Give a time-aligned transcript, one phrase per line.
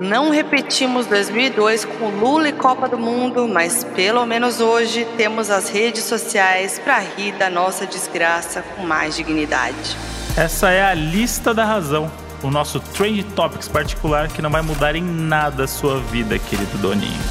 [0.00, 5.70] Não repetimos 2002 com Lula e Copa do Mundo, mas pelo menos hoje temos as
[5.70, 9.96] redes sociais para rir da nossa desgraça com mais dignidade.
[10.36, 12.12] Essa é a lista da razão,
[12.42, 16.76] o nosso Trend Topics particular que não vai mudar em nada a sua vida, querido
[16.76, 17.22] Doninho.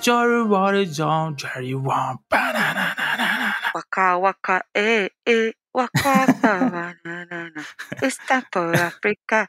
[0.00, 2.18] Jory Water John, Jerry One,
[3.72, 5.54] Waka waka, eh, eh,
[8.02, 9.48] está por África.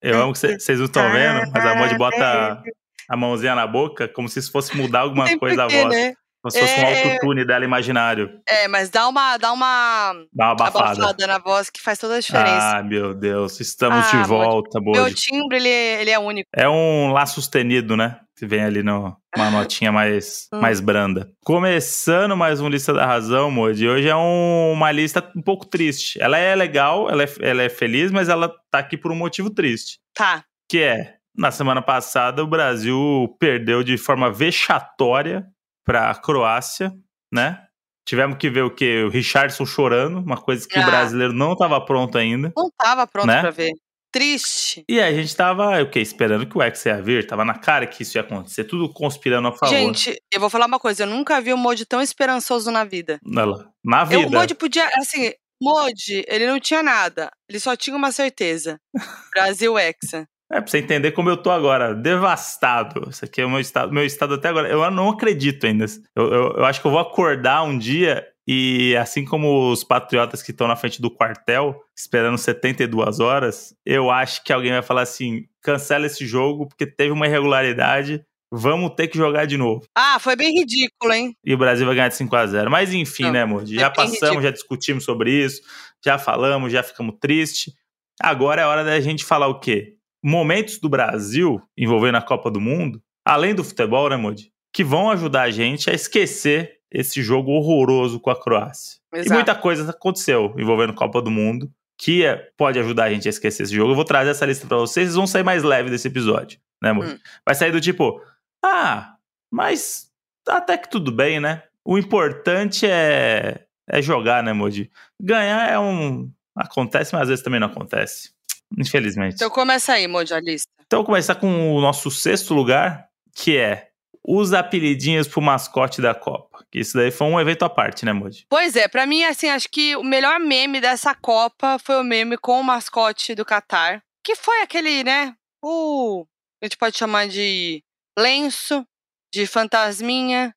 [0.00, 2.62] Eu amo que vocês não estão vendo, mas a Mod bota
[3.08, 5.94] a mãozinha na boca como se isso fosse mudar alguma coisa da voz.
[5.94, 6.14] Né?
[6.40, 6.82] Como se fosse é...
[6.82, 8.40] um autotune dela imaginário.
[8.48, 9.36] É, mas dá uma.
[9.36, 11.02] Dá uma, dá uma abafada.
[11.02, 11.26] abafada.
[11.26, 12.78] na voz que faz toda a diferença.
[12.78, 13.60] Ah, meu Deus.
[13.60, 14.96] Estamos ah, de volta, Bod.
[14.96, 16.48] Meu timbre, ele, ele é único.
[16.54, 18.20] É um lá sustenido, né?
[18.38, 19.16] Que vem ali numa
[19.50, 20.60] notinha mais, hum.
[20.60, 21.28] mais branda.
[21.44, 23.88] Começando mais um Lista da Razão, Modi.
[23.88, 26.22] Hoje é um, uma lista um pouco triste.
[26.22, 29.50] Ela é legal, ela é, ela é feliz, mas ela tá aqui por um motivo
[29.50, 29.98] triste.
[30.14, 30.44] Tá.
[30.70, 35.44] Que é, na semana passada, o Brasil perdeu de forma vexatória
[35.84, 36.92] para a Croácia,
[37.32, 37.60] né?
[38.06, 39.02] Tivemos que ver o que?
[39.02, 40.82] O Richardson chorando, uma coisa que ah.
[40.82, 42.52] o brasileiro não estava pronto ainda.
[42.56, 43.40] Não estava pronto né?
[43.40, 43.72] para ver.
[44.18, 44.84] Triste.
[44.88, 46.00] E aí a gente tava, o quê?
[46.00, 49.46] Esperando que o X ia vir, tava na cara que isso ia acontecer, tudo conspirando
[49.46, 49.72] a favor.
[49.72, 53.20] Gente, eu vou falar uma coisa, eu nunca vi o Modi tão esperançoso na vida.
[53.22, 54.22] Na vida.
[54.22, 55.30] Eu, o Modi podia, assim,
[55.62, 58.80] Modi, ele não tinha nada, ele só tinha uma certeza.
[59.32, 60.26] Brasil Hexa.
[60.50, 63.08] É, pra você entender como eu tô agora, devastado.
[63.10, 64.68] Isso aqui é o meu estado, meu estado até agora.
[64.68, 65.84] Eu não acredito ainda.
[66.16, 70.42] Eu, eu, eu acho que eu vou acordar um dia e assim como os patriotas
[70.42, 75.02] que estão na frente do quartel, esperando 72 horas, eu acho que alguém vai falar
[75.02, 79.84] assim: cancela esse jogo porque teve uma irregularidade, vamos ter que jogar de novo.
[79.94, 81.34] Ah, foi bem ridículo, hein?
[81.44, 83.66] E o Brasil vai ganhar de 5 a 0 Mas enfim, não, né, amor?
[83.66, 84.42] Já passamos, ridículo.
[84.42, 85.60] já discutimos sobre isso,
[86.02, 87.74] já falamos, já ficamos tristes.
[88.20, 89.98] Agora é hora da gente falar o quê?
[90.22, 94.52] momentos do Brasil envolvendo a Copa do Mundo, além do futebol, né, Modi?
[94.72, 98.98] Que vão ajudar a gente a esquecer esse jogo horroroso com a Croácia.
[99.12, 99.30] Exato.
[99.30, 103.30] E muita coisa aconteceu envolvendo Copa do Mundo que é, pode ajudar a gente a
[103.30, 103.90] esquecer esse jogo.
[103.90, 106.92] Eu vou trazer essa lista para vocês, vocês vão sair mais leve desse episódio, né,
[106.92, 107.14] Modi?
[107.14, 107.18] Hum.
[107.44, 108.22] Vai sair do tipo,
[108.64, 109.16] ah,
[109.50, 110.08] mas
[110.48, 111.64] até que tudo bem, né?
[111.84, 114.90] O importante é, é jogar, né, Modi?
[115.20, 116.30] Ganhar é um.
[116.56, 118.30] Acontece, mas às vezes também não acontece.
[118.76, 119.34] Infelizmente.
[119.34, 120.68] Então começa aí, Mojo, a lista.
[120.86, 123.88] Então começar com o nosso sexto lugar, que é
[124.30, 126.62] os apelidinhos pro mascote da Copa.
[126.70, 128.44] Que isso daí foi um evento à parte, né, Moji?
[128.50, 132.36] Pois é, para mim, assim, acho que o melhor meme dessa Copa foi o meme
[132.36, 134.02] com o mascote do Qatar.
[134.22, 135.34] Que foi aquele, né?
[135.64, 136.26] O.
[136.62, 137.82] A gente pode chamar de
[138.18, 138.84] lenço,
[139.32, 140.54] de fantasminha,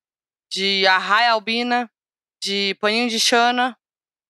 [0.52, 1.90] de arraia albina,
[2.44, 3.78] de paninho de chana.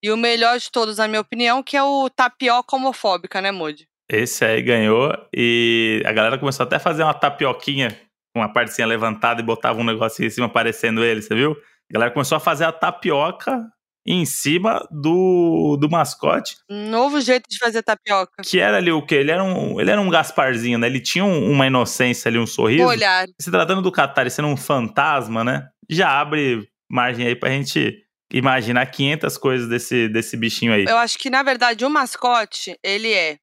[0.03, 3.87] E o melhor de todos, na minha opinião, que é o tapioca homofóbica, né, Moody?
[4.07, 7.97] Esse aí ganhou e a galera começou até a fazer uma tapioquinha
[8.35, 11.51] uma partezinha levantada e botava um negocinho em cima aparecendo ele, você viu?
[11.51, 13.67] A galera começou a fazer a tapioca
[14.05, 16.55] em cima do, do mascote.
[16.69, 18.41] Novo jeito de fazer tapioca.
[18.43, 19.15] Que era ali o quê?
[19.15, 20.87] Ele era um, ele era um Gasparzinho, né?
[20.87, 22.85] Ele tinha um, uma inocência ali, um sorriso.
[22.85, 23.27] olhar.
[23.39, 25.67] Se tratando do Qatar e sendo um fantasma, né?
[25.89, 28.03] Já abre margem aí pra gente
[28.33, 30.85] imaginar 500 coisas desse, desse bichinho aí.
[30.85, 33.37] Eu acho que, na verdade, o mascote, ele é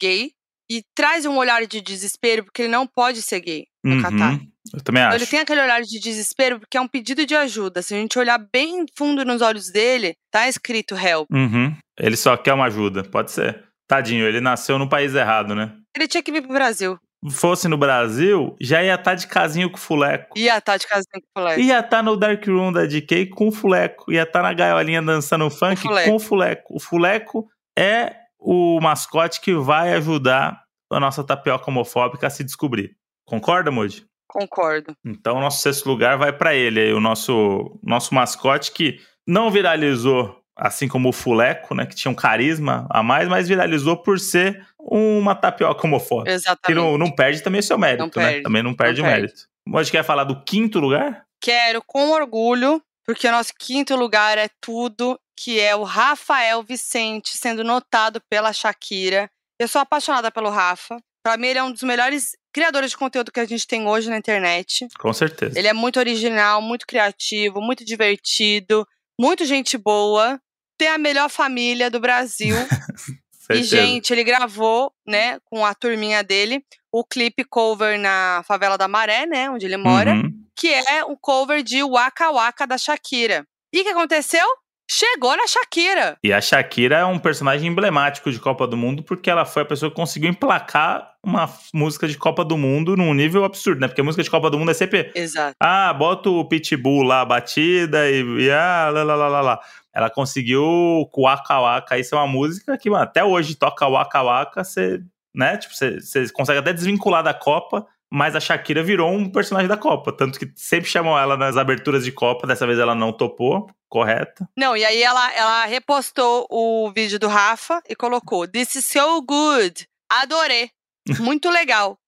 [0.00, 0.32] gay
[0.70, 4.40] e traz um olhar de desespero porque ele não pode ser gay no uhum, Catar.
[4.72, 5.16] Eu também acho.
[5.16, 7.82] Então, ele tem aquele olhar de desespero porque é um pedido de ajuda.
[7.82, 11.28] Se a gente olhar bem fundo nos olhos dele, tá escrito help.
[11.30, 11.74] Uhum.
[11.98, 13.64] Ele só quer uma ajuda, pode ser.
[13.88, 15.74] Tadinho, ele nasceu no país errado, né?
[15.96, 16.96] Ele tinha que vir pro Brasil
[17.28, 20.38] fosse no Brasil, já ia estar tá de casinho com o Fuleco.
[20.38, 21.60] Ia estar tá de casinho com o Fuleco.
[21.60, 24.10] Ia estar tá no Dark Room da DK com o Fuleco.
[24.10, 26.76] Ia estar na gaiolinha dançando funk com o Fuleco.
[26.76, 27.46] O Fuleco
[27.78, 32.96] é o mascote que vai ajudar a nossa tapioca homofóbica a se descobrir.
[33.24, 34.04] Concorda, Moody?
[34.26, 34.96] Concordo.
[35.04, 40.40] Então, o nosso sexto lugar vai para ele, o nosso, nosso mascote que não viralizou
[40.56, 44.66] assim como o Fuleco, né, que tinha um carisma a mais, mas viralizou por ser
[44.78, 46.32] uma tapioca homofóbica.
[46.32, 46.66] Exatamente.
[46.66, 48.40] Que não, não perde também seu mérito, não né?
[48.42, 49.48] Também não perde não o mérito.
[49.70, 51.24] Pode quer falar do quinto lugar?
[51.40, 57.34] Quero, com orgulho, porque o nosso quinto lugar é tudo, que é o Rafael Vicente
[57.34, 59.30] sendo notado pela Shakira.
[59.58, 60.98] Eu sou apaixonada pelo Rafa.
[61.22, 64.10] Pra mim, ele é um dos melhores criadores de conteúdo que a gente tem hoje
[64.10, 64.86] na internet.
[64.98, 65.58] Com certeza.
[65.58, 68.86] Ele é muito original, muito criativo, muito divertido,
[69.18, 70.38] muito gente boa
[70.80, 72.56] tem a melhor família do Brasil.
[73.52, 78.88] e, gente, ele gravou, né, com a turminha dele, o clipe cover na favela da
[78.88, 80.32] Maré, né, onde ele mora, uhum.
[80.56, 83.46] que é o cover de Waka Waka da Shakira.
[83.70, 84.46] E o que aconteceu?
[84.90, 86.18] Chegou na Shakira.
[86.22, 89.64] E a Shakira é um personagem emblemático de Copa do Mundo porque ela foi a
[89.64, 93.86] pessoa que conseguiu emplacar uma música de Copa do Mundo num nível absurdo, né?
[93.86, 95.12] Porque a música de Copa do Mundo é sempre.
[95.14, 95.54] Exato.
[95.60, 99.60] Ah, bota o Pitbull lá, batida e, e ah, lá, lá, lá, lá, lá.
[99.94, 101.98] Ela conseguiu com o Waka Waka.
[101.98, 105.00] Isso é uma música que, mano, até hoje toca Waka Waka, você,
[105.32, 105.56] né?
[105.56, 110.12] Tipo, você consegue até desvincular da Copa mas a Shakira virou um personagem da Copa.
[110.12, 114.48] Tanto que sempre chamam ela nas aberturas de Copa, dessa vez ela não topou, correta.
[114.56, 119.22] Não, e aí ela, ela repostou o vídeo do Rafa e colocou: This is so
[119.22, 119.86] good.
[120.10, 120.70] Adorei.
[121.18, 121.98] Muito legal.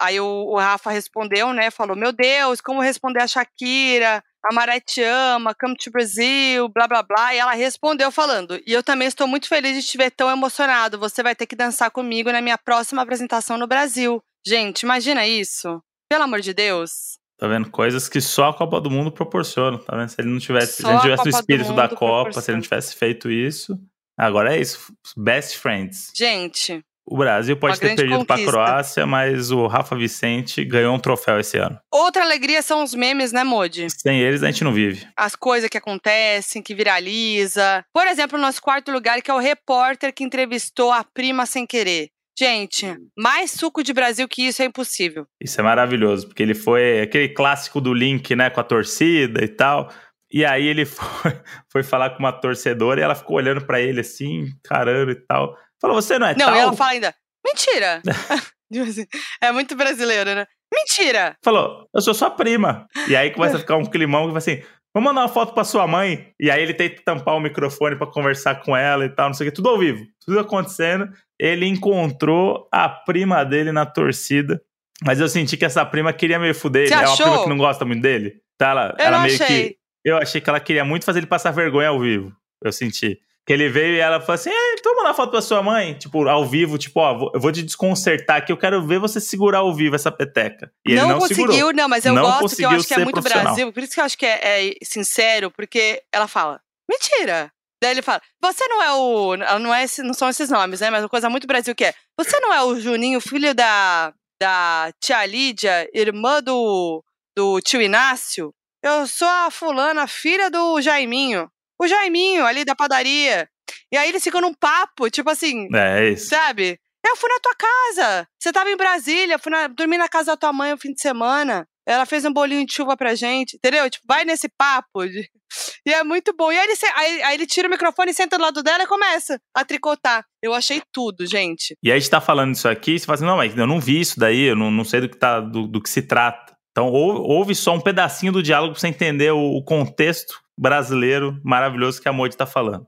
[0.00, 1.70] aí o, o, Rafa respondeu, né?
[1.70, 4.22] Falou: Meu Deus, como responder a Shakira?
[4.42, 7.34] A Maré te ama, come to Brazil, blá blá blá.
[7.34, 10.98] E ela respondeu falando: E eu também estou muito feliz de te ver tão emocionado.
[10.98, 14.22] Você vai ter que dançar comigo na minha próxima apresentação no Brasil.
[14.46, 15.82] Gente, imagina isso.
[16.08, 17.18] Pelo amor de Deus.
[17.38, 17.70] Tá vendo?
[17.70, 20.08] Coisas que só a Copa do Mundo proporciona, tá vendo?
[20.08, 22.62] Se ele não tivesse, se ele não tivesse o espírito da Copa, se ele não
[22.62, 23.78] tivesse feito isso.
[24.18, 24.92] Agora é isso.
[25.16, 26.12] Best friends.
[26.14, 26.84] Gente.
[27.06, 31.40] O Brasil pode ter perdido para a Croácia, mas o Rafa Vicente ganhou um troféu
[31.40, 31.76] esse ano.
[31.90, 33.88] Outra alegria são os memes, né, Modi?
[33.90, 35.08] Sem eles a gente não vive.
[35.16, 37.84] As coisas que acontecem, que viraliza.
[37.92, 41.66] Por exemplo, o nosso quarto lugar, que é o repórter que entrevistou a prima sem
[41.66, 42.10] querer.
[42.40, 45.26] Gente, mais suco de Brasil que isso é impossível.
[45.38, 49.48] Isso é maravilhoso, porque ele foi aquele clássico do link, né, com a torcida e
[49.48, 49.92] tal.
[50.32, 51.38] E aí ele foi,
[51.70, 55.54] foi falar com uma torcedora e ela ficou olhando para ele assim, carando e tal.
[55.78, 56.54] Falou, você não é não, tal?
[56.54, 57.14] Não, ela fala ainda,
[57.44, 58.00] mentira.
[58.72, 59.04] Tipo assim,
[59.42, 60.46] é muito brasileiro, né?
[60.72, 61.36] Mentira!
[61.44, 62.86] Falou, eu sou sua prima.
[63.06, 64.62] E aí começa a ficar um climão que vai assim,
[64.94, 66.32] vamos mandar uma foto pra sua mãe.
[66.38, 69.48] E aí ele tenta tampar o microfone para conversar com ela e tal, não sei
[69.48, 71.10] o que, tudo ao vivo, tudo acontecendo
[71.40, 74.60] ele encontrou a prima dele na torcida.
[75.02, 76.92] Mas eu senti que essa prima queria meio fuder ele.
[76.92, 78.42] É uma prima que não gosta muito dele.
[78.58, 79.46] Tá, ela, eu ela meio achei.
[79.70, 79.76] que.
[80.04, 82.30] Eu achei que ela queria muito fazer ele passar vergonha ao vivo.
[82.62, 83.18] Eu senti.
[83.46, 85.94] Que ele veio e ela falou assim: é, então mandar foto pra sua mãe.
[85.94, 89.58] Tipo, ao vivo, tipo, ó, eu vou te desconcertar aqui, eu quero ver você segurar
[89.58, 90.70] ao vivo essa peteca.
[90.86, 91.72] E não, ele não conseguiu, segurou.
[91.72, 93.72] não, mas eu não gosto que eu acho que é muito Brasil.
[93.72, 97.50] Por isso que eu acho que é, é sincero, porque ela fala: mentira.
[97.82, 99.36] Daí ele fala: Você não é o.
[99.58, 100.90] Não, é esse, não são esses nomes, né?
[100.90, 104.92] Mas uma coisa muito Brasil que é: Você não é o Juninho, filho da, da
[105.00, 107.02] tia Lídia, irmã do,
[107.36, 108.52] do tio Inácio?
[108.82, 111.50] Eu sou a fulana, filha do Jaiminho.
[111.80, 113.48] O Jaiminho ali da padaria.
[113.90, 115.66] E aí eles ficam num papo, tipo assim.
[115.74, 116.28] É, é isso.
[116.28, 116.78] Sabe?
[117.06, 118.28] Eu fui na tua casa.
[118.38, 121.00] Você tava em Brasília, fui na, dormi na casa da tua mãe no fim de
[121.00, 121.66] semana.
[121.88, 123.88] Ela fez um bolinho de chuva pra gente, entendeu?
[123.88, 125.06] Tipo, vai nesse papo.
[125.06, 125.28] De...
[125.84, 126.52] E é muito bom.
[126.52, 129.40] E aí ele, aí, aí ele tira o microfone, senta do lado dela e começa
[129.56, 130.24] a tricotar.
[130.42, 131.74] Eu achei tudo, gente.
[131.82, 133.80] E aí a gente tá falando isso aqui, você fala assim, não, mas eu não
[133.80, 136.54] vi isso daí, eu não, não sei do que, tá, do, do que se trata.
[136.70, 142.02] Então, ouve só um pedacinho do diálogo pra você entender o, o contexto brasileiro maravilhoso
[142.02, 142.86] que a Modi tá falando.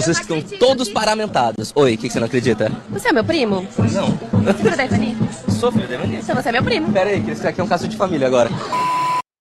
[0.00, 1.72] Vocês estão todos paramentados.
[1.76, 2.70] Oi, o que, que, você não acredita?
[2.90, 3.66] Você é meu primo?
[3.78, 4.10] Não.
[4.42, 5.16] Você é filho da Ivani?
[5.48, 6.16] Sou filho da Ivani.
[6.16, 6.92] Então você é meu primo.
[6.92, 8.50] Pera aí, que isso aqui é um caso de família agora.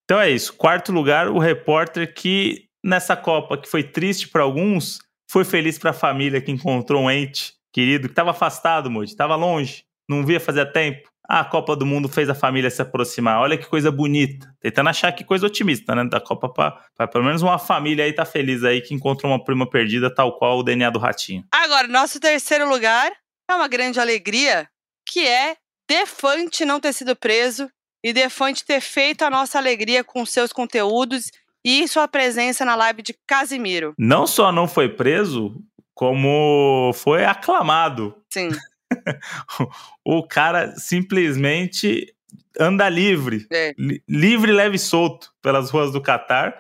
[0.06, 0.54] Então é isso.
[0.54, 5.00] Quarto lugar, o repórter que nessa Copa, que foi triste para alguns,
[5.30, 9.36] foi feliz para a família que encontrou um ente querido que estava afastado, Moody, estava
[9.36, 11.10] longe, não via fazer tempo.
[11.28, 13.40] Ah, a Copa do Mundo fez a família se aproximar.
[13.40, 14.54] Olha que coisa bonita.
[14.60, 16.04] Tentando achar que coisa otimista, né?
[16.04, 19.70] Da Copa para pelo menos uma família aí tá feliz aí que encontrou uma prima
[19.70, 21.46] perdida, tal qual o DNA do ratinho.
[21.52, 23.12] Agora, nosso terceiro lugar
[23.50, 24.68] é uma grande alegria,
[25.08, 25.56] que é
[25.90, 27.70] Defante não ter sido preso
[28.04, 31.32] e Defante ter feito a nossa alegria com seus conteúdos
[31.64, 33.94] e sua presença na live de Casimiro.
[33.98, 35.56] Não só não foi preso,
[35.94, 38.16] como foi aclamado.
[38.30, 38.50] Sim.
[40.06, 42.14] o cara simplesmente
[42.60, 43.74] anda livre, é.
[44.08, 46.56] livre, leve e solto pelas ruas do Catar,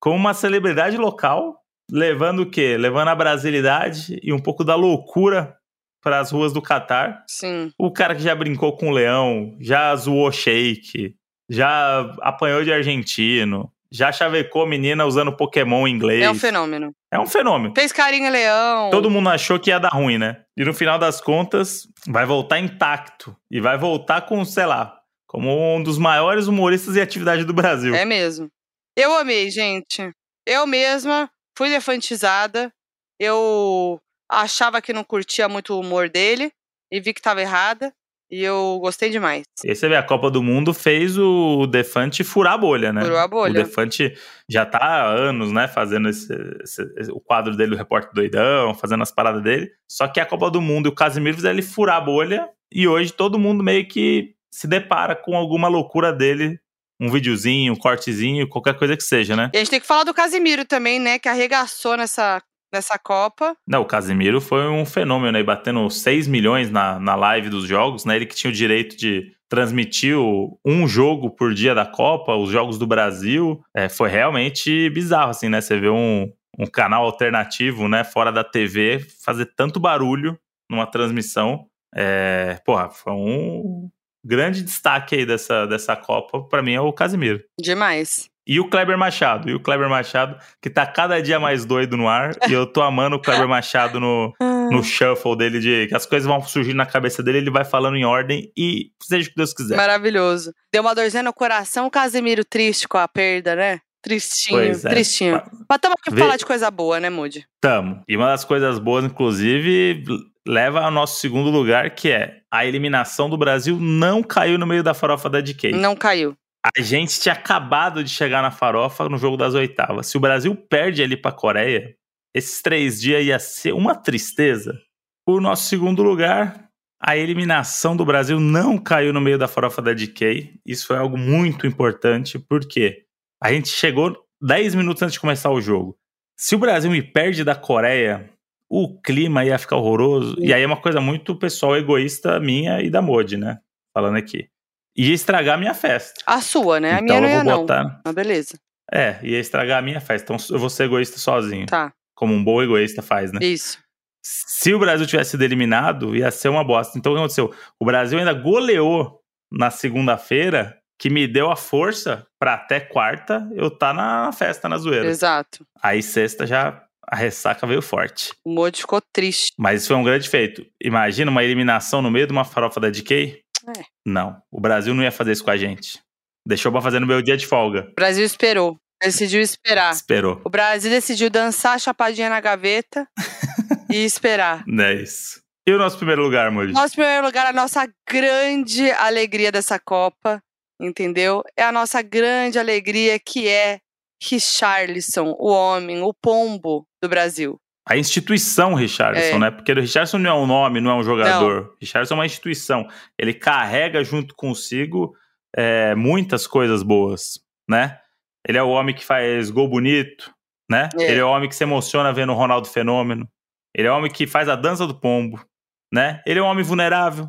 [0.00, 2.76] com uma celebridade local, levando o quê?
[2.76, 5.56] Levando a brasilidade e um pouco da loucura
[6.02, 7.24] para as ruas do Catar.
[7.26, 7.72] Sim.
[7.78, 11.16] O cara que já brincou com o leão, já zoou shake,
[11.48, 16.22] já apanhou de argentino, já chavecou menina usando Pokémon em inglês.
[16.22, 16.92] É um fenômeno.
[17.10, 17.74] É um fenômeno.
[17.74, 18.90] Fez carinho leão.
[18.90, 20.42] Todo mundo achou que ia dar ruim, né?
[20.56, 23.36] E no final das contas, vai voltar intacto.
[23.50, 27.94] E vai voltar com, sei lá, como um dos maiores humoristas em atividade do Brasil.
[27.94, 28.48] É mesmo.
[28.96, 30.10] Eu amei, gente.
[30.46, 32.72] Eu mesma fui defantizada.
[33.20, 36.50] Eu achava que não curtia muito o humor dele.
[36.90, 37.92] E vi que estava errada.
[38.30, 39.44] E eu gostei demais.
[39.64, 43.02] E aí você vê, a Copa do Mundo fez o Defante furar a bolha, né?
[43.02, 43.50] Furou a bolha.
[43.50, 44.16] O Defante
[44.48, 49.02] já tá há anos, né, fazendo esse, esse, o quadro dele, o Repórter Doidão, fazendo
[49.02, 49.70] as paradas dele.
[49.88, 52.48] Só que a Copa do Mundo e o Casimiro fizeram ele furar a bolha.
[52.72, 56.58] E hoje todo mundo meio que se depara com alguma loucura dele
[57.00, 59.50] um videozinho, um cortezinho, qualquer coisa que seja, né?
[59.52, 61.18] E a gente tem que falar do Casimiro também, né?
[61.18, 62.42] Que arregaçou nessa,
[62.72, 63.56] nessa Copa.
[63.66, 68.04] Não, o Casimiro foi um fenômeno aí, batendo 6 milhões na, na live dos jogos,
[68.04, 68.16] né?
[68.16, 70.16] Ele que tinha o direito de transmitir
[70.64, 73.62] um jogo por dia da Copa, os jogos do Brasil.
[73.74, 75.60] É, foi realmente bizarro, assim, né?
[75.60, 80.38] Você vê um, um canal alternativo, né, fora da TV, fazer tanto barulho
[80.70, 81.66] numa transmissão.
[81.94, 83.88] É, porra, foi um
[84.24, 87.42] grande destaque aí dessa, dessa Copa, para mim, é o Casimiro.
[87.60, 88.28] Demais.
[88.46, 89.50] E o Kleber Machado.
[89.50, 92.32] E o Kleber Machado, que tá cada dia mais doido no ar.
[92.48, 94.32] e eu tô amando o Kleber Machado no,
[94.70, 97.96] no shuffle dele, de que as coisas vão surgir na cabeça dele, ele vai falando
[97.96, 99.76] em ordem e seja o que Deus quiser.
[99.76, 100.52] Maravilhoso.
[100.72, 103.80] Deu uma dorzinha no coração, o Casimiro triste com a perda, né?
[104.02, 104.74] Tristinho, é.
[104.74, 105.42] tristinho.
[105.68, 107.44] Mas estamos aqui pra falar de coisa boa, né, Moody?
[107.60, 108.04] Tamo.
[108.06, 110.04] E uma das coisas boas, inclusive,
[110.46, 114.84] leva ao nosso segundo lugar, que é a eliminação do Brasil não caiu no meio
[114.84, 115.72] da farofa da DK.
[115.72, 116.36] Não caiu.
[116.74, 120.06] A gente tinha acabado de chegar na farofa no jogo das oitavas.
[120.08, 121.94] Se o Brasil perde ali pra Coreia,
[122.34, 124.78] esses três dias ia ser uma tristeza.
[125.26, 126.68] O nosso segundo lugar,
[127.00, 130.60] a eliminação do Brasil não caiu no meio da farofa da DK.
[130.64, 133.04] Isso foi algo muito importante, porque
[133.42, 135.96] a gente chegou 10 minutos antes de começar o jogo.
[136.36, 138.30] Se o Brasil me perde da Coreia,
[138.68, 140.36] o clima ia ficar horroroso.
[140.38, 143.60] E aí é uma coisa muito pessoal, egoísta minha e da Modi, né?
[143.94, 144.48] Falando aqui.
[144.96, 146.22] Ia estragar a minha festa.
[146.26, 146.94] A sua, né?
[146.94, 147.84] A então, minha não ia botar...
[147.84, 148.00] não.
[148.04, 148.58] Ah, beleza.
[148.92, 150.32] É, ia estragar a minha festa.
[150.32, 151.66] Então eu vou ser egoísta sozinho.
[151.66, 151.92] Tá.
[152.14, 153.40] Como um bom egoísta faz, né?
[153.42, 153.78] Isso.
[154.22, 156.98] Se o Brasil tivesse sido eliminado, ia ser uma bosta.
[156.98, 157.54] Então o que aconteceu?
[157.78, 159.20] O Brasil ainda goleou
[159.52, 164.78] na segunda-feira que me deu a força para até quarta eu tá na festa, na
[164.78, 165.06] zoeira.
[165.06, 165.64] Exato.
[165.82, 168.32] Aí sexta já a ressaca veio forte.
[168.44, 169.52] O Modi ficou triste.
[169.56, 170.66] Mas isso foi um grande feito.
[170.82, 173.42] Imagina uma eliminação no meio de uma farofa da DK?
[173.66, 173.84] É.
[174.06, 176.00] Não, o Brasil não ia fazer isso com a gente.
[176.46, 177.88] Deixou pra fazer no meu dia de folga.
[177.90, 178.76] O Brasil esperou.
[179.02, 179.92] Decidiu esperar.
[179.92, 180.40] Esperou.
[180.44, 183.06] O Brasil decidiu dançar chapadinha na gaveta
[183.90, 184.64] e esperar.
[184.80, 185.40] É isso.
[185.68, 186.72] E o nosso primeiro lugar, Moody?
[186.72, 190.40] Nosso primeiro lugar, a nossa grande alegria dessa Copa
[190.80, 191.42] entendeu?
[191.56, 193.78] É a nossa grande alegria que é
[194.22, 197.58] Richarlison, o homem, o pombo do Brasil.
[197.88, 199.38] A instituição Richarlison, é.
[199.38, 199.50] né?
[199.50, 201.62] Porque o Richarlison não é um nome, não é um jogador.
[201.62, 201.70] Não.
[201.80, 202.88] Richarlison é uma instituição.
[203.18, 205.14] Ele carrega junto consigo
[205.56, 207.98] é, muitas coisas boas, né?
[208.46, 210.32] Ele é o homem que faz gol bonito,
[210.70, 210.88] né?
[210.98, 211.10] É.
[211.10, 213.28] Ele é o homem que se emociona vendo o Ronaldo Fenômeno.
[213.74, 215.44] Ele é o homem que faz a dança do pombo,
[215.92, 216.22] né?
[216.26, 217.28] Ele é um homem vulnerável.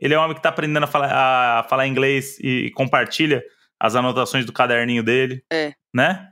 [0.00, 3.42] Ele é um homem que está aprendendo a falar, a falar inglês e, compartilha
[3.78, 5.44] as anotações do caderninho dele.
[5.52, 5.74] É.
[5.94, 6.28] Né?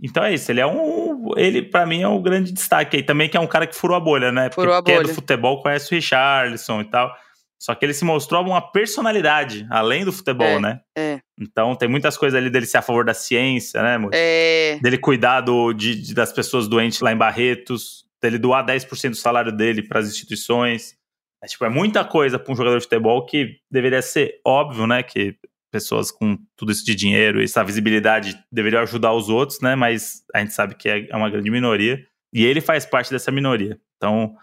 [0.00, 0.50] Então é isso.
[0.50, 1.03] Ele é um.
[1.38, 3.96] Ele, para mim, é um grande destaque aí também, que é um cara que furou
[3.96, 4.48] a bolha, né?
[4.48, 4.96] Porque furou a bolha.
[4.96, 7.14] é do futebol, conhece o Richarlison e tal.
[7.58, 10.80] Só que ele se mostrou uma personalidade, além do futebol, é, né?
[10.96, 11.20] É.
[11.40, 14.10] Então tem muitas coisas ali dele ser a favor da ciência, né, amor?
[14.12, 14.78] É.
[14.82, 19.16] Dele cuidar do, de, de, das pessoas doentes lá em Barretos, dele doar 10% do
[19.16, 20.94] salário dele para as instituições.
[21.42, 25.02] É, tipo, é muita coisa para um jogador de futebol que deveria ser óbvio, né?
[25.02, 25.34] Que
[25.74, 29.74] pessoas com tudo isso de dinheiro essa visibilidade deveriam ajudar os outros, né?
[29.74, 31.98] Mas a gente sabe que é, é uma grande minoria.
[32.32, 33.76] E ele faz parte dessa minoria.
[33.96, 34.36] Então,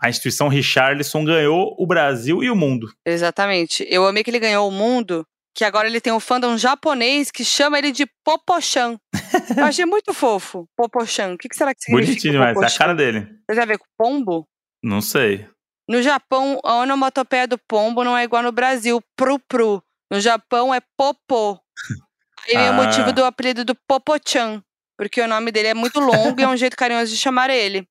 [0.00, 2.88] a instituição Richarlison ganhou o Brasil e o mundo.
[3.04, 3.84] Exatamente.
[3.88, 7.44] Eu amei que ele ganhou o mundo, que agora ele tem um fandom japonês que
[7.44, 8.96] chama ele de Popochan.
[9.58, 11.34] Eu achei muito fofo, Popochan.
[11.34, 13.26] O que, será que significa Bonitinho demais, é a cara dele.
[13.48, 14.46] Você já vê com pombo?
[14.84, 15.48] Não sei.
[15.88, 19.82] No Japão, a onomatopeia do pombo não é igual no Brasil, pru-pru.
[20.10, 21.58] No Japão é popô.
[22.48, 22.70] Aí vem ah.
[22.70, 24.62] o motivo do apelido do Popochan,
[24.96, 27.86] porque o nome dele é muito longo e é um jeito carinhoso de chamar ele.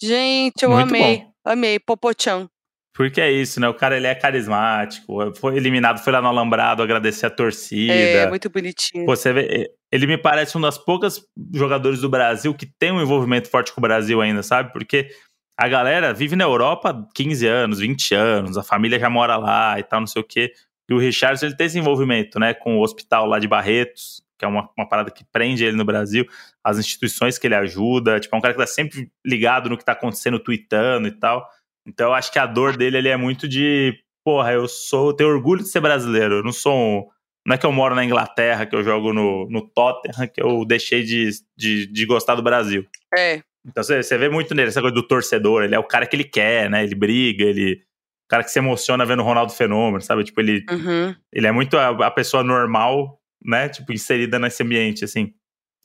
[0.00, 1.32] Gente, eu muito amei, bom.
[1.44, 2.48] amei, Popochan.
[2.94, 3.68] Porque é isso, né?
[3.68, 7.92] O cara ele é carismático, foi eliminado, foi lá no Alambrado agradecer a torcida.
[7.92, 9.04] É, muito bonitinho.
[9.04, 11.20] Pô, você vê, ele me parece um das poucas
[11.52, 14.72] jogadores do Brasil que tem um envolvimento forte com o Brasil ainda, sabe?
[14.72, 15.10] Porque
[15.58, 19.82] a galera vive na Europa 15 anos, 20 anos, a família já mora lá e
[19.82, 20.52] tal, não sei o quê.
[20.88, 24.44] E o Richardson ele tem esse envolvimento, né, com o hospital lá de Barretos, que
[24.44, 26.26] é uma, uma parada que prende ele no Brasil,
[26.62, 29.84] as instituições que ele ajuda, tipo, é um cara que tá sempre ligado no que
[29.84, 31.48] tá acontecendo, tweetando e tal.
[31.86, 35.12] Então eu acho que a dor dele ele é muito de, porra, eu sou, eu
[35.14, 37.06] tenho orgulho de ser brasileiro, eu não sou um,
[37.46, 40.64] não é que eu moro na Inglaterra, que eu jogo no, no Tottenham, que eu
[40.64, 42.84] deixei de, de, de gostar do Brasil.
[43.16, 46.06] É, então você, você vê muito nele essa coisa do torcedor, ele é o cara
[46.06, 46.84] que ele quer, né?
[46.84, 47.82] Ele briga, ele.
[48.26, 50.24] O cara que se emociona vendo o Ronaldo Fenômeno, sabe?
[50.24, 51.14] Tipo, ele, uhum.
[51.32, 53.68] ele é muito a, a, pessoa normal, né?
[53.68, 55.32] Tipo, inserida nesse ambiente, assim.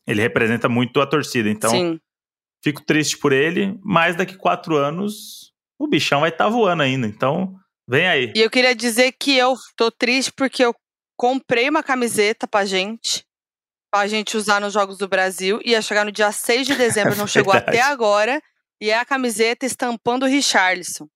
[0.08, 1.48] Ele representa muito a torcida.
[1.48, 2.00] Então, Sim.
[2.64, 7.06] fico triste por ele, mas daqui quatro anos o bichão vai estar tá voando ainda.
[7.06, 7.56] Então,
[7.88, 8.34] vem aí.
[8.36, 10.74] E eu queria dizer que eu tô triste porque eu
[11.16, 13.24] comprei uma camiseta pra gente,
[13.92, 15.60] pra gente usar nos Jogos do Brasil.
[15.64, 17.78] Ia chegar no dia 6 de dezembro, não chegou Verdade.
[17.78, 18.42] até agora.
[18.82, 21.08] E é a camiseta estampando o Richarlison.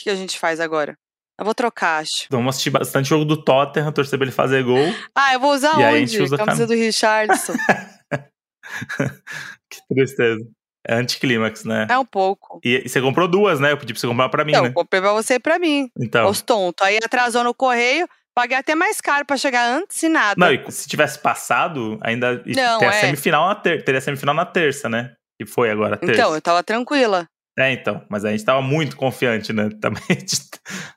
[0.00, 0.96] O que a gente faz agora?
[1.38, 2.26] Eu vou trocar, acho.
[2.30, 4.78] Vamos assistir bastante jogo do Tottenham, torcer pra ele fazer gol.
[5.14, 6.06] Ah, eu vou usar E a onde?
[6.06, 7.52] gente usa a camisa do Richarlison.
[9.70, 10.44] que tristeza.
[10.86, 11.86] É anticlímax, né?
[11.90, 12.58] é um pouco.
[12.64, 13.72] E, e você comprou duas, né?
[13.72, 14.70] Eu pedi pra você comprar pra mim, Então, né?
[14.70, 15.90] eu comprei pra você e pra mim.
[15.98, 16.28] Então.
[16.30, 16.86] Os tontos.
[16.86, 20.34] Aí atrasou no correio, paguei até mais caro pra chegar antes e nada.
[20.38, 23.00] Não, e se tivesse passado, ainda e Não, tem a é.
[23.00, 25.12] semifinal na ter, teria a semifinal na terça, né?
[25.38, 26.14] Que foi agora, a terça.
[26.14, 27.26] então, eu tava tranquila.
[27.58, 28.04] É, então.
[28.08, 29.68] Mas a gente tava muito confiante, né?
[29.80, 30.36] Também a gente,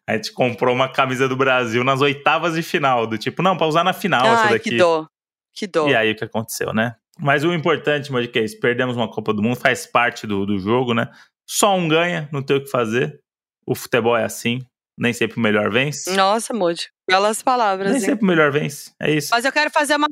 [0.07, 3.67] a gente comprou uma camisa do Brasil nas oitavas de final, do tipo, não, pra
[3.67, 4.71] usar na final essa Ai, daqui.
[4.71, 5.07] que dó.
[5.53, 5.87] Que dó.
[5.87, 6.95] E aí o que aconteceu, né?
[7.19, 8.59] Mas o importante, Moji, que é isso.
[8.59, 11.09] Perdemos uma Copa do Mundo, faz parte do, do jogo, né?
[11.47, 13.19] Só um ganha, não tem o que fazer.
[13.65, 14.59] O futebol é assim.
[14.97, 16.11] Nem sempre o melhor vence.
[16.15, 16.87] Nossa, Moody.
[17.09, 18.05] Belas palavras, Nem hein?
[18.05, 18.91] sempre o melhor vence.
[19.01, 19.29] É isso.
[19.31, 20.07] Mas eu quero fazer uma-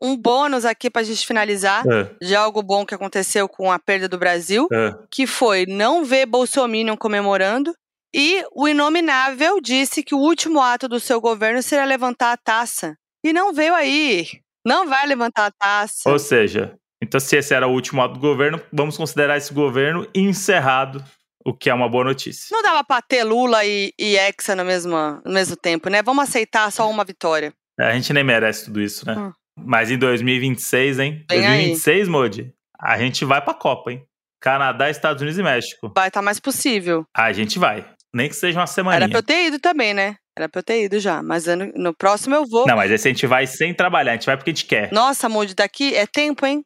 [0.00, 4.08] um bônus aqui pra gente finalizar Ah, de algo bom que aconteceu com a perda
[4.08, 4.96] do Brasil, ah.
[5.10, 7.74] que foi não ver Bolsonaro comemorando.
[8.14, 12.96] E o Inominável disse que o último ato do seu governo seria levantar a taça.
[13.24, 14.26] E não veio aí.
[14.66, 16.08] Não vai levantar a taça.
[16.10, 20.06] Ou seja, então se esse era o último ato do governo, vamos considerar esse governo
[20.14, 21.04] encerrado,
[21.44, 22.48] o que é uma boa notícia.
[22.50, 26.02] Não dava pra ter Lula e, e Hexa no mesmo, no mesmo tempo, né?
[26.02, 27.52] Vamos aceitar só uma vitória.
[27.78, 29.16] A gente nem merece tudo isso, né?
[29.16, 29.32] Hum.
[29.56, 31.24] Mas em 2026, hein?
[31.30, 31.56] Vem aí.
[31.56, 34.04] 2026, Modi, a gente vai pra Copa, hein?
[34.40, 35.92] Canadá, Estados Unidos e México.
[35.94, 37.04] Vai estar mais possível.
[37.14, 37.86] A gente vai.
[38.12, 39.04] Nem que seja uma semaninha.
[39.04, 40.16] Era pra eu ter ido também, né?
[40.36, 41.22] Era pra eu ter ido já.
[41.22, 42.66] Mas ano- no próximo eu vou.
[42.66, 44.90] Não, mas esse a gente vai sem trabalhar, a gente vai porque a gente quer.
[44.92, 46.64] Nossa, Moody, daqui é tempo, hein?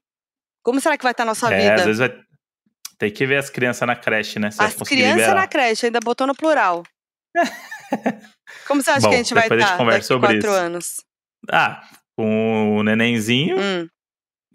[0.62, 1.75] Como será que vai estar a nossa é, vida?
[1.75, 2.14] às vezes vai.
[2.99, 4.51] Tem que ver as crianças na creche, né?
[4.51, 6.83] Se As crianças na creche, ainda botou no plural.
[8.67, 10.97] Como você acha Bom, que a gente vai a gente estar daqui sobre quatro anos?
[11.51, 11.83] Ah,
[12.17, 13.89] com o nenenzinho Hum,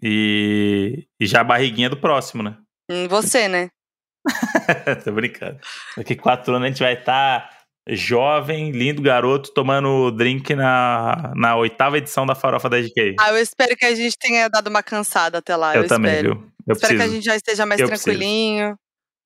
[0.02, 2.56] e, e já a barriguinha do próximo, né?
[2.90, 3.68] hum, você, né?
[5.04, 5.58] Tô brincando.
[5.96, 7.50] Daqui quatro anos a gente vai estar
[7.88, 13.16] jovem, lindo garoto, tomando drink na, na oitava edição da Farofa da GK.
[13.18, 15.74] Ah, eu espero que a gente tenha dado uma cansada até lá.
[15.74, 16.34] Eu, eu também, espero.
[16.36, 16.52] viu?
[16.70, 17.14] Eu espero que a preciso.
[17.14, 18.04] gente já esteja mais Eu preciso.
[18.10, 18.76] tranquilinho.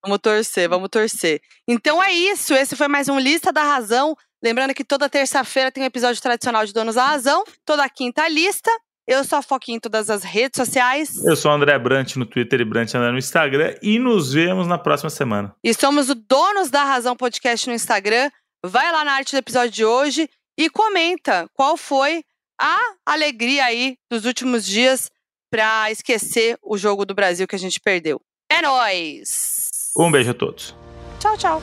[0.03, 1.41] Vamos torcer, vamos torcer.
[1.67, 2.53] Então é isso.
[2.53, 4.15] Esse foi mais um Lista da Razão.
[4.43, 7.43] Lembrando que toda terça-feira tem um episódio tradicional de Donos da Razão.
[7.65, 8.69] Toda quinta a lista.
[9.07, 11.23] Eu sou a Foquinha em todas as redes sociais.
[11.23, 13.75] Eu sou o André Brant no Twitter e Brant André no Instagram.
[13.81, 15.55] E nos vemos na próxima semana.
[15.63, 18.29] E somos o Donos da Razão Podcast no Instagram.
[18.65, 22.23] Vai lá na arte do episódio de hoje e comenta qual foi
[22.59, 25.11] a alegria aí dos últimos dias
[25.55, 28.19] pra esquecer o jogo do Brasil que a gente perdeu.
[28.51, 29.69] É nóis!
[29.97, 30.75] Um beijo a todos.
[31.17, 31.61] Tchau, tchau.